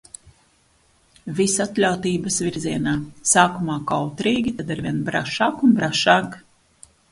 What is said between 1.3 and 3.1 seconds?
Visatļautības virzienā.